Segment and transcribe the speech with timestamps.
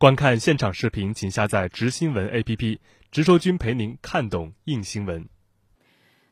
[0.00, 2.78] 观看现场视频，请下载“直新闻 ”APP，
[3.10, 5.28] 直说君陪您看懂硬新闻。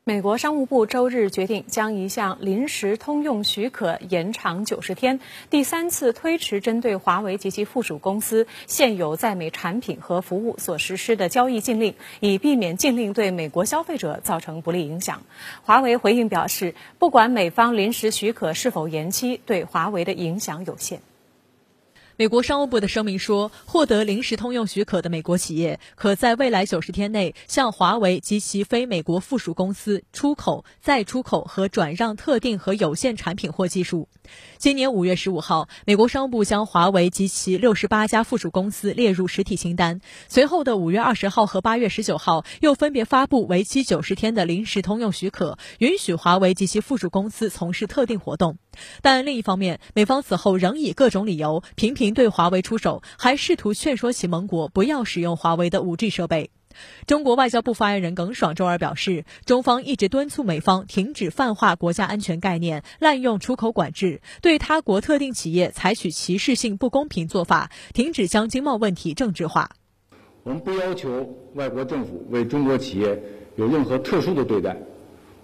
[0.04, 5.21] 美国商务部周日决定将一项临时通用许可延长九十天，
[5.51, 15.25] 第三次推迟针对华为及其附属公司现有在美产品和服务所实施的交易禁令，以避免禁令对美国消费者造成不利影响。
[15.61, 21.03] 华为回应表示，不管美方临时许可是否延期，对华为的影响有限。
[22.21, 34.09] 美国商务部的声明说，获得临时通用许可的美国企业可在未来九十天内向华为及其非美国附属公司出口、再出口和转让特定和有限产品或技术。
[34.56, 40.00] 今年五月十五号，美国商务部将华为及其六十八家附属公司列入实体清单。
[40.27, 48.59] 随后的五月二十号和八月十九号，又分别发布为期九十天的临时通用许可，允许华为及其附属公司从事特定活动。
[49.02, 56.50] 但另一方面，美方此后仍以各种理由频频对华为出手，还试图劝说其盟国不要使用华为的 5G 设备。
[57.06, 69.70] 中国外交部发言人耿爽周二表示，中方一直敦促美方停止泛化国家安全概念，滥用出口管制，对他国特定企业采取歧视性不公平做法，停止将经贸问题政治化。
[70.44, 73.20] 我们不要求外国政府为中国企业
[73.56, 74.77] 有任何特殊的对待，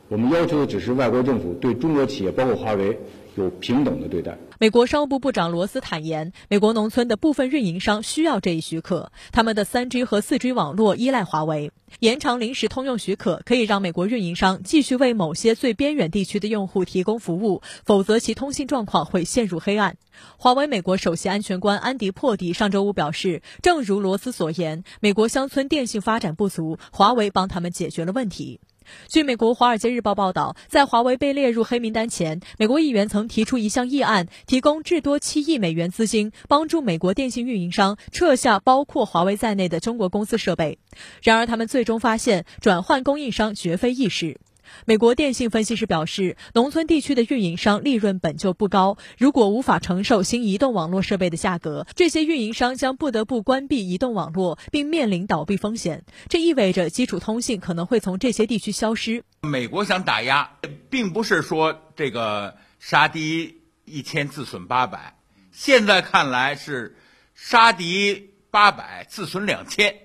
[0.08, 2.98] 我们要求的只是外国政府对中国企业，包括华为。
[3.36, 4.38] 有平等的对待。
[4.60, 11.72] 美国商务部部长罗斯坦言，美国农村的部分运营商需要这一许可，他们的 3G 和 4G 网络依赖华为。
[11.98, 19.96] 延长临时通用许可可以让美国运营商继续为某些最边远地区的用户提供服务，否则其通信状况会陷入黑暗。
[20.36, 28.60] 华为美国首席安全官安迪·珀迪上周五表示，正如罗斯所言，美国乡村电信发展不足，华为帮他们解决了问题。
[29.08, 40.78] 据美国《华尔街日报》报道，在华为被列入黑名单前，美国议员曾提出一项议案，提供至多七亿美元资金，帮助美国电信运营商撤下包括华为在内的中国公司设备。
[41.22, 44.38] 然而，他们最终发现，转换供应商绝非易事。
[44.84, 56.04] 美国电信分析师表示，农村地区的运营商利润本就不高，如果无法承受新移动网络设备的价格，这些运营商将不得不关闭移动网络，并面临倒闭风险。
[56.28, 59.24] 这意味着基础通信可能会从这些地区消失。
[59.42, 60.58] 美国想打压，
[60.90, 65.16] 并不是说这个杀敌一千自损八百，
[65.52, 66.96] 现在看来是
[67.34, 69.96] 杀敌八百自损两千，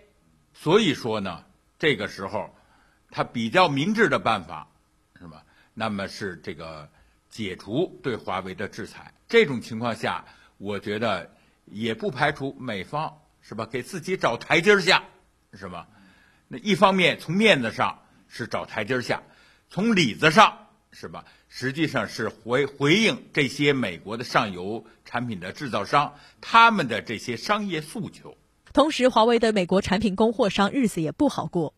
[0.54, 1.44] 所以说呢，
[1.78, 2.50] 这个时候。
[3.12, 4.68] 他比较明智的办法，
[5.20, 5.44] 是吧？
[5.74, 6.90] 那么是这个
[7.30, 9.14] 解除对华为的制裁。
[9.28, 10.26] 这种情况下，
[10.58, 11.32] 我觉得
[11.66, 15.04] 也不排除美方是吧，给自己找台阶下，
[15.54, 15.88] 是吧？
[16.48, 19.22] 那一方面从面子上是找台阶下，
[19.70, 21.26] 从里子上是吧？
[21.48, 28.38] 实际上是回回应这些美国的上游产品的制造商他们的这些商业诉求。
[28.74, 31.74] 同时，华为的美国产品供货商日子也不好过。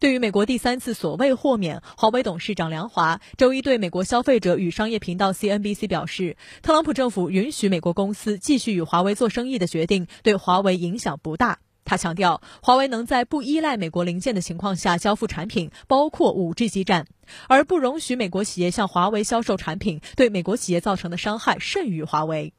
[0.00, 11.58] 对于美国第三次所谓豁免，华为董事长梁华周一对美国消费者与商业频道 CNBC 表示，特朗普政府允许美国公司继续与华为做生意的决定对华为影响不大。
[11.84, 17.06] 他强调，华为能在不依赖美国零件的情况下交付产品，包括 5G 基站，
[17.48, 22.54] 而不容许美国企业向华为销售产品，对美国企业造成的伤害甚于华为。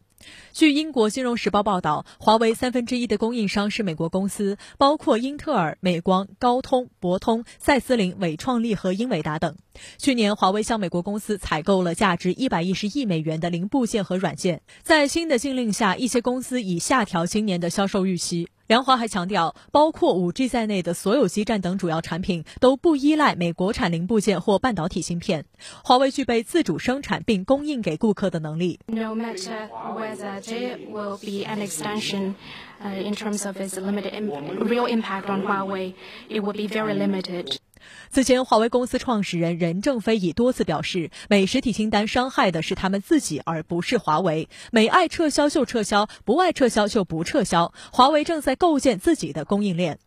[0.51, 9.55] 据英国金融时报报道，华为三分之一的供应商是美国公司，包括英特尔、美光、高通、博通、赛思林、伟创力和英伟达等。
[9.97, 14.61] 去年，华为向美国公司采购了价值一百一十亿美元的零部件和软件。
[14.83, 18.47] 在新的禁令下，一些公司已下调今年的销售预期。
[18.67, 25.43] 梁华还强调，包括 5G 在内的所有基站等主要产品都不依赖美国产零部件或半导体芯片。
[25.83, 28.79] 华为具备自主生产并供应给顾客的能力。
[38.09, 44.49] 此前，华为公司创始人任正非已多次表示，美实体清单伤害的是他们自己，而不是华为。
[44.71, 47.73] 美爱撤销就撤销，不爱撤销就不撤销。
[47.91, 49.99] 华为正在构建自己的供应链。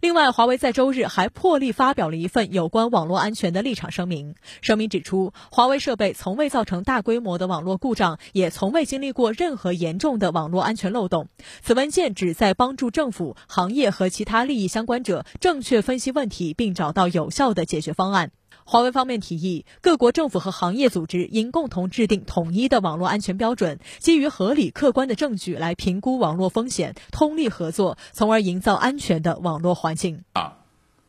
[0.00, 4.36] 另外，华为在周日还破例发表了一份有关网络安全的立场声明。
[4.60, 11.28] 声明指出，华为设备从未造成大规模的网络故障，也从未经历过任何严重的网络安全漏洞。
[11.62, 18.30] 此文件旨在帮助政府、行业和其他利益相关者正确分析问题，并找到有效的解决方案。
[18.70, 30.22] 华为方面提议，各国政府和行业组织应共同制定统一的网络安全标准，基于合理客观的证据来评估网络风险，通力合作，从而营造安全的网络环境。
[30.34, 30.58] 啊，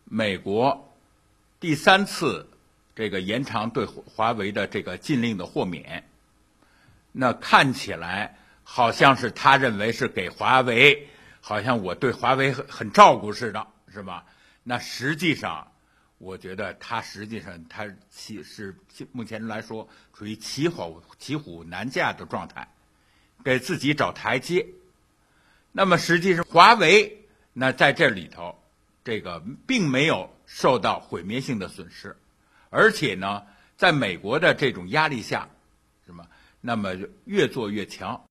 [0.05, 0.89] 美国
[1.59, 2.47] 第三次
[2.95, 6.05] 这个延长对华为的这个禁令的豁免，
[7.11, 11.09] 那看起来好像是他认为是给华为
[11.41, 14.23] 好像我对华为很很照顾似的，是吧？
[14.63, 15.68] 那实际上，
[16.19, 18.75] 我觉得他实际上他其是
[19.11, 22.67] 目前来说处于骑虎骑虎难下的状态，
[23.43, 24.67] 给自己找台阶。
[25.71, 28.53] 那么实际上，华为那在这里头，
[29.03, 32.15] 这个并没有受到毁灭性的损失，
[32.69, 33.45] 而且呢，
[33.77, 35.47] 在美国的这种压力下，
[36.05, 36.27] 什么，
[36.59, 36.93] 那么
[37.23, 38.21] 越做越强。